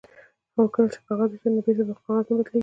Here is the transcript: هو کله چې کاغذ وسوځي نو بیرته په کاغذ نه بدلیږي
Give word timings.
هو 0.55 0.63
کله 0.73 0.87
چې 0.93 0.99
کاغذ 1.05 1.29
وسوځي 1.31 1.49
نو 1.55 1.61
بیرته 1.65 1.83
په 1.97 2.01
کاغذ 2.05 2.25
نه 2.29 2.35
بدلیږي 2.37 2.59